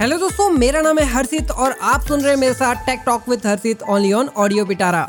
[0.00, 3.28] Hello दोस्तों, मेरा नाम है हर्षित और आप सुन रहे हैं मेरे साथ tech talk
[3.28, 5.02] with Harshit only on audio Pitara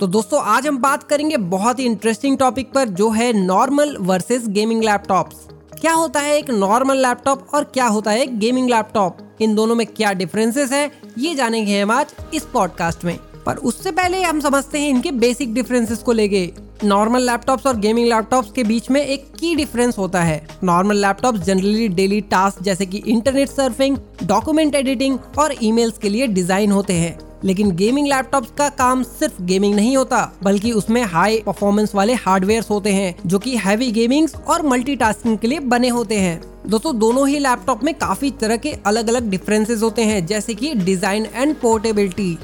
[0.00, 4.48] तो दोस्तों, आज हम बात करेंगे बहुत ही इंटरेस्टिंग टॉपिक पर जो है नॉर्मल वर्सेस
[4.48, 5.46] गेमिंग लैपटॉप्स
[5.80, 9.86] क्या होता है एक नॉर्मल लैपटॉप और क्या होता है गेमिंग लैपटॉप इन दोनों में
[9.86, 10.90] क्या डिफरेंसेस है?
[11.18, 15.54] ये जानेंगे हम आज इस पॉडकास्ट में। पर उससे पहले हम समझते हैं इनके बेसिक
[15.54, 16.52] डिफरेंसेस को लेके।
[16.82, 21.40] नॉर्मल लैपटॉप्स और गेमिंग लैपटॉप्स के बीच में एक की डिफरेंस होता है। Normal laptops
[21.40, 26.92] generally daily task जैसे कि इंटरनेट सर्फिंग, डॉक्यूमेंट एडिटिंग और ईमेल्स के लिए डिज़ाइन होते
[26.92, 32.14] हैं। लेकिन गेमिंग लैपटॉप्स का काम सिर्फ़ गेमिंग नहीं होता, बल्कि उसमें हाई परफॉर्मेंस वाले
[32.14, 36.98] हार्डवेयर होते हैं, जो कि हैवी गेमिंग और मल्टीटास्किंग के लिए बने होते हैं। दोस्तों,
[36.98, 41.26] दोनों ही लैपटॉप में काफ़ी तरह के अलग अलग डिफरेंसेस होते हैं, जैसे कि design
[41.34, 42.36] and portability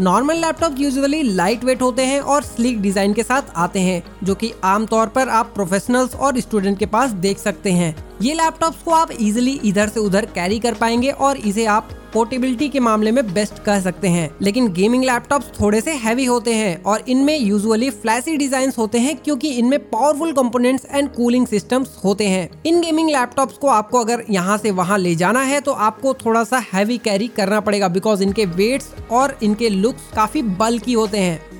[0.00, 4.34] normal laptop usually light weight होते हैं और स्लीक डिज़ाइन के साथ आते हैं, जो
[4.34, 8.90] कि आमतौर पर आप प्रोफेशनल्स और स्टूडेंट के पास देख सकते हैं। ये लैपटॉप्स को
[8.90, 13.32] आप इजिली इधर से उधर कैरी कर पाएँगे और इसे आप पोर्टेबिलिटी के मामले में
[13.34, 17.90] बेस्ट कह सकते हैं। लेकिन गेमिंग लैपटॉप थोड़े से हैवी होते हैं और इनमें यूजुअली
[17.92, 23.10] फ्लैसी डिज़ाइन होते हैं क्योंकि इनमें powerful components and cooling systems होते हैं। इन गेमिंग
[23.10, 26.98] लैपटॉप्स को आपको अगर यहाँ से वहाँ ले जाना है तो आपको थोड़ा सा हैवी
[26.98, 31.55] कैरी करना पड़ेगा, बिकॉज़ इनके वेट्स और इनके लुक्स काफ़ी बल्कि होते हैं।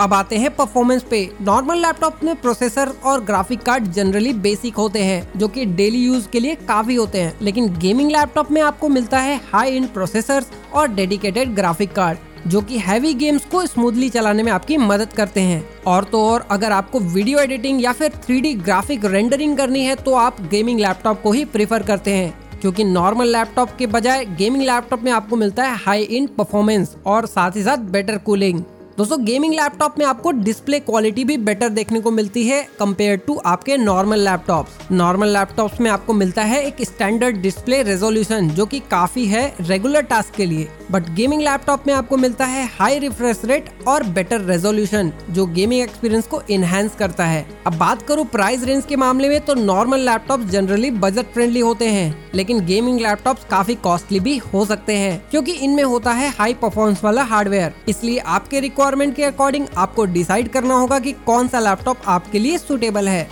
[0.00, 5.02] अब आते हैं परफॉर्मेंस पे। नॉर्मल लैपटॉप में प्रोसेसर और ग्राफिक कार्ड जनरली बेसिक होते
[5.02, 8.88] हैं, जो कि डेली यूज़ के लिए काफ़ी होते हैं। लेकिन गेमिंग लैपटॉप में आपको
[8.88, 14.08] मिलता है हाई इंड प्रोसेसर और डेडिकेटेड ग्राफिक कार्ड जो कि हैवी गेम्स को स्मूथली
[14.08, 18.12] चलाने में आपकी मदद करते हैं। और तो और, अगर आपको वीडियो एडिटिंग या फिर
[18.24, 22.84] थ्री ग्राफिक रेंडरिंग करनी है तो आप गेमिंग लैपटॉप को ही प्रेफर करते हैं। क्योंकि
[22.84, 27.56] नॉर्मल लैपटॉप के बजाय गेमिंग लैपटॉप में आपको मिलता है हाई इन परफॉर्मेंस और साथ
[27.56, 28.62] ही साथ बेटर कूलिंग
[28.98, 33.34] दोस्तों गेमिंग लैपटॉप में आपको डिस्प्ले क्वालिटी भी बेटर देखने को मिलती है कंपेयर टू
[33.46, 38.80] आपके नॉर्मल लैपटॉप नॉर्मल लैपटॉप में आपको मिलता है एक स्टैंडर्ड डिस्प्ले रेजोल्यूशन जो की
[38.90, 43.40] काफ़ी है रेगुलर टास्क के लिए। बट गेमिंग लैपटॉप में आपको मिलता है हाई रिफ्रेश
[43.44, 48.64] रेट और बेटर रेजोल्यूशन जो गेमिंग एक्सपीरियंस को इनहेंस करता है। अब बात करूँ प्राइस
[48.64, 53.38] रेंज के मामले में तो normal laptop generally budget friendly होते हैं, लेकिन गेमिंग लैपटॉप
[53.50, 58.18] काफ़ी कॉस्टली भी हो सकते हैं, क्योंकि इनमें होता है हाई परफॉर्मेंस वाला हार्डवेयर इसलिए
[58.18, 63.08] आपके रिक्वायरमेंट के अकॉर्डिंग आपको डिसाइड करना होगा कि कौन सा लैपटॉप आपके लिए सुटेबल
[63.08, 63.28] है।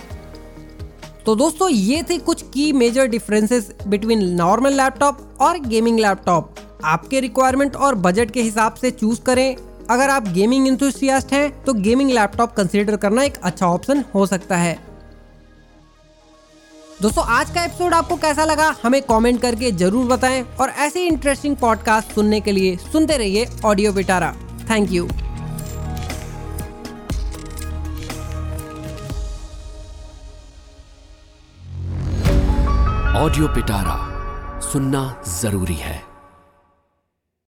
[1.25, 6.54] तो दोस्तों, ये थे कुछ की major differences between normal laptop और गेमिंग लैपटॉप
[6.85, 9.55] आपके रिक्वायरमेंट और बजट के हिसाब से चूज़ करें।
[9.89, 14.57] अगर आप गेमिंग इंथुसियास्ट हैं तो गेमिंग लैपटॉप कंसीडर करना एक अच्छा ऑप्शन हो सकता
[14.57, 14.77] है।
[17.01, 21.55] दोस्तों, आज का एपिसोड आपको कैसा लगा, हमें कमेंट करके ज़रूर बताएँ और ऐसे इंटरेस्टिंग
[21.57, 24.33] पॉडकास्ट सुनने के लिए सुनते रहिए audio Pitara
[24.69, 25.05] thank you
[33.17, 33.95] audio Pitara
[34.63, 35.03] सुनना
[35.41, 36.14] ज़रूरी है।